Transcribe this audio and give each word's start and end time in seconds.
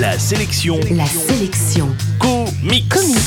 La 0.00 0.18
sélection 0.18 0.80
La 0.92 1.04
sélection 1.04 1.94
comics. 2.18 2.88
comics. 2.88 3.18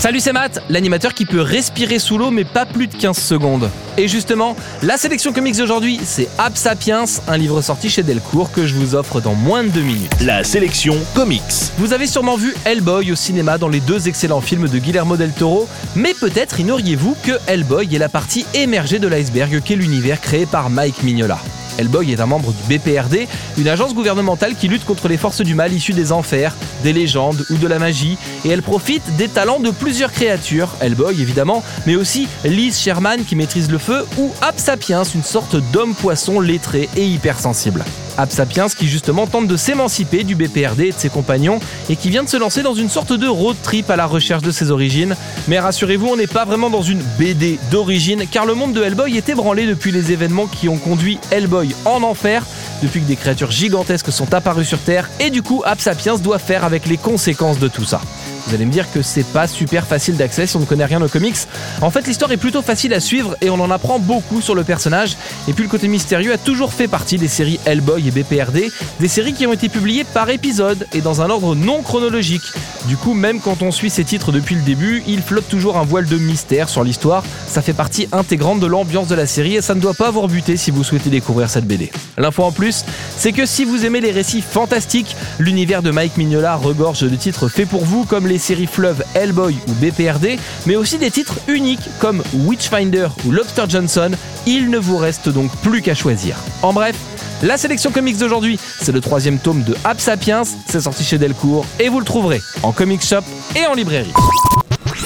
Salut 0.00 0.18
c'est 0.18 0.32
Matt, 0.32 0.60
l'animateur 0.68 1.14
qui 1.14 1.24
peut 1.24 1.40
respirer 1.40 2.00
sous 2.00 2.18
l'eau 2.18 2.32
mais 2.32 2.44
pas 2.44 2.66
plus 2.66 2.88
de 2.88 2.96
15 2.96 3.16
secondes. 3.16 3.70
Et 3.96 4.08
justement, 4.08 4.56
la 4.82 4.96
sélection 4.96 5.32
comics 5.32 5.56
d'aujourd'hui, 5.56 6.00
c'est 6.02 6.26
Ab 6.38 6.56
Sapiens, 6.56 7.04
un 7.28 7.36
livre 7.36 7.62
sorti 7.62 7.88
chez 7.88 8.02
Delcourt 8.02 8.50
que 8.50 8.66
je 8.66 8.74
vous 8.74 8.96
offre 8.96 9.20
dans 9.20 9.34
moins 9.34 9.62
de 9.62 9.68
deux 9.68 9.82
minutes. 9.82 10.10
La 10.20 10.42
sélection 10.42 10.96
comics. 11.14 11.42
Vous 11.78 11.92
avez 11.92 12.08
sûrement 12.08 12.36
vu 12.36 12.56
Hellboy 12.64 13.12
au 13.12 13.16
cinéma 13.16 13.56
dans 13.56 13.68
les 13.68 13.80
deux 13.80 14.08
excellents 14.08 14.40
films 14.40 14.68
de 14.68 14.78
Guillermo 14.78 15.16
del 15.16 15.30
Toro, 15.30 15.68
mais 15.94 16.12
peut-être 16.12 16.58
ignoriez-vous 16.58 17.14
que 17.22 17.38
Hellboy 17.46 17.94
est 17.94 18.00
la 18.00 18.08
partie 18.08 18.44
émergée 18.52 18.98
de 18.98 19.06
l'iceberg 19.06 19.62
qu'est 19.62 19.76
l'univers 19.76 20.20
créé 20.20 20.44
par 20.44 20.70
Mike 20.70 21.04
Mignola. 21.04 21.38
Hellboy 21.78 22.12
est 22.12 22.20
un 22.20 22.26
membre 22.26 22.52
du 22.52 22.78
BPRD, 22.78 23.28
une 23.58 23.68
agence 23.68 23.94
gouvernementale 23.94 24.54
qui 24.54 24.68
lutte 24.68 24.84
contre 24.84 25.08
les 25.08 25.16
forces 25.16 25.40
du 25.40 25.54
mal 25.54 25.72
issues 25.72 25.92
des 25.92 26.12
enfers, 26.12 26.54
des 26.82 26.92
légendes 26.92 27.44
ou 27.50 27.56
de 27.56 27.66
la 27.66 27.78
magie, 27.78 28.18
et 28.44 28.48
elle 28.48 28.62
profite 28.62 29.16
des 29.16 29.28
talents 29.28 29.60
de 29.60 29.70
plusieurs 29.70 30.12
créatures, 30.12 30.70
Hellboy 30.80 31.20
évidemment, 31.20 31.62
mais 31.86 31.96
aussi 31.96 32.28
Liz 32.44 32.78
Sherman 32.78 33.24
qui 33.24 33.36
maîtrise 33.36 33.70
le 33.70 33.78
feu, 33.78 34.04
ou 34.18 34.32
Ab 34.40 34.54
Sapiens, 34.56 35.04
une 35.04 35.24
sorte 35.24 35.56
d'homme-poisson 35.72 36.40
lettré 36.40 36.88
et 36.96 37.06
hypersensible. 37.06 37.84
Ab 38.18 38.30
Sapiens 38.30 38.68
qui 38.68 38.86
justement 38.86 39.26
tente 39.26 39.46
de 39.46 39.56
s'émanciper 39.56 40.24
du 40.24 40.34
BPRD 40.34 40.80
et 40.80 40.92
de 40.92 40.98
ses 40.98 41.08
compagnons 41.08 41.60
et 41.88 41.96
qui 41.96 42.10
vient 42.10 42.24
de 42.24 42.28
se 42.28 42.36
lancer 42.36 42.62
dans 42.62 42.74
une 42.74 42.88
sorte 42.88 43.12
de 43.12 43.26
road 43.26 43.56
trip 43.62 43.90
à 43.90 43.96
la 43.96 44.06
recherche 44.06 44.42
de 44.42 44.50
ses 44.50 44.70
origines. 44.70 45.16
Mais 45.48 45.58
rassurez-vous, 45.58 46.06
on 46.06 46.16
n'est 46.16 46.26
pas 46.26 46.44
vraiment 46.44 46.70
dans 46.70 46.82
une 46.82 47.02
BD 47.18 47.58
d'origine 47.70 48.24
car 48.30 48.46
le 48.46 48.54
monde 48.54 48.72
de 48.72 48.82
Hellboy 48.82 49.16
est 49.16 49.28
ébranlé 49.28 49.66
depuis 49.66 49.92
les 49.92 50.12
événements 50.12 50.46
qui 50.46 50.68
ont 50.68 50.78
conduit 50.78 51.18
Hellboy 51.30 51.74
en 51.84 52.02
enfer, 52.02 52.44
depuis 52.82 53.00
que 53.00 53.06
des 53.06 53.16
créatures 53.16 53.50
gigantesques 53.50 54.12
sont 54.12 54.34
apparues 54.34 54.64
sur 54.64 54.78
Terre 54.78 55.08
et 55.20 55.30
du 55.30 55.42
coup 55.42 55.62
Ab 55.64 55.78
Sapiens 55.80 56.16
doit 56.16 56.38
faire 56.38 56.64
avec 56.64 56.86
les 56.86 56.96
conséquences 56.96 57.58
de 57.58 57.68
tout 57.68 57.84
ça. 57.84 58.00
Vous 58.46 58.54
allez 58.54 58.64
me 58.64 58.70
dire 58.70 58.90
que 58.92 59.02
c'est 59.02 59.26
pas 59.26 59.48
super 59.48 59.86
facile 59.86 60.16
d'accès 60.16 60.46
si 60.46 60.56
on 60.56 60.60
ne 60.60 60.66
connaît 60.66 60.84
rien 60.84 61.02
aux 61.02 61.08
comics. 61.08 61.36
En 61.82 61.90
fait, 61.90 62.06
l'histoire 62.06 62.30
est 62.30 62.36
plutôt 62.36 62.62
facile 62.62 62.94
à 62.94 63.00
suivre 63.00 63.36
et 63.40 63.50
on 63.50 63.60
en 63.60 63.72
apprend 63.72 63.98
beaucoup 63.98 64.40
sur 64.40 64.54
le 64.54 64.62
personnage. 64.62 65.16
Et 65.48 65.52
puis 65.52 65.64
le 65.64 65.68
côté 65.68 65.88
mystérieux 65.88 66.32
a 66.32 66.38
toujours 66.38 66.72
fait 66.72 66.86
partie 66.86 67.18
des 67.18 67.26
séries 67.26 67.58
Hellboy 67.64 68.06
et 68.06 68.10
BPRD, 68.12 68.70
des 69.00 69.08
séries 69.08 69.32
qui 69.32 69.46
ont 69.48 69.52
été 69.52 69.68
publiées 69.68 70.04
par 70.04 70.30
épisode 70.30 70.86
et 70.92 71.00
dans 71.00 71.22
un 71.22 71.30
ordre 71.30 71.56
non 71.56 71.82
chronologique. 71.82 72.44
Du 72.86 72.96
coup, 72.96 73.14
même 73.14 73.40
quand 73.40 73.62
on 73.62 73.72
suit 73.72 73.90
ces 73.90 74.04
titres 74.04 74.30
depuis 74.30 74.54
le 74.54 74.62
début, 74.62 75.02
il 75.08 75.22
flotte 75.22 75.48
toujours 75.48 75.76
un 75.76 75.84
voile 75.84 76.06
de 76.06 76.16
mystère 76.16 76.68
sur 76.68 76.84
l'histoire. 76.84 77.24
Ça 77.48 77.62
fait 77.62 77.72
partie 77.72 78.06
intégrante 78.12 78.60
de 78.60 78.66
l'ambiance 78.66 79.08
de 79.08 79.16
la 79.16 79.26
série 79.26 79.56
et 79.56 79.60
ça 79.60 79.74
ne 79.74 79.80
doit 79.80 79.94
pas 79.94 80.12
vous 80.12 80.24
buter 80.28 80.56
si 80.56 80.70
vous 80.70 80.84
souhaitez 80.84 81.10
découvrir 81.10 81.50
cette 81.50 81.66
BD. 81.66 81.90
L'info 82.16 82.44
en 82.44 82.52
plus, 82.52 82.84
c'est 83.18 83.32
que 83.32 83.44
si 83.44 83.64
vous 83.64 83.84
aimez 83.84 84.00
les 84.00 84.12
récits 84.12 84.40
fantastiques, 84.40 85.16
l'univers 85.40 85.82
de 85.82 85.90
Mike 85.90 86.16
Mignola 86.16 86.54
regorge 86.54 87.00
de 87.00 87.16
titres 87.16 87.48
faits 87.48 87.68
pour 87.68 87.84
vous 87.84 88.04
comme 88.04 88.28
les 88.28 88.35
séries 88.38 88.66
Fleuve, 88.66 89.02
Hellboy 89.14 89.56
ou 89.68 89.72
BPRD, 89.72 90.38
mais 90.66 90.76
aussi 90.76 90.98
des 90.98 91.10
titres 91.10 91.38
uniques 91.48 91.88
comme 92.00 92.22
Witchfinder 92.34 93.08
ou 93.24 93.30
Lobster 93.30 93.64
Johnson. 93.68 94.10
Il 94.46 94.70
ne 94.70 94.78
vous 94.78 94.96
reste 94.96 95.28
donc 95.28 95.50
plus 95.62 95.82
qu'à 95.82 95.94
choisir. 95.94 96.36
En 96.62 96.72
bref, 96.72 96.96
la 97.42 97.56
sélection 97.58 97.90
comics 97.90 98.18
d'aujourd'hui, 98.18 98.58
c'est 98.80 98.92
le 98.92 99.00
troisième 99.00 99.38
tome 99.38 99.62
de 99.62 99.76
Ab 99.84 99.98
Sapiens, 99.98 100.42
c'est 100.68 100.80
sorti 100.80 101.04
chez 101.04 101.18
Delcourt 101.18 101.66
et 101.78 101.88
vous 101.88 101.98
le 101.98 102.06
trouverez 102.06 102.40
en 102.62 102.72
comic 102.72 103.04
shop 103.04 103.22
et 103.54 103.66
en 103.66 103.74
librairie. 103.74 104.12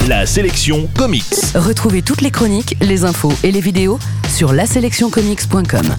La 0.09 0.27
sélection 0.27 0.89
comics. 0.97 1.25
Retrouvez 1.55 2.03
toutes 2.03 2.21
les 2.21 2.31
chroniques, 2.31 2.77
les 2.81 3.05
infos 3.05 3.33
et 3.43 3.51
les 3.51 3.61
vidéos 3.61 3.99
sur 4.29 4.53
laselectioncomics.com. 4.53 5.97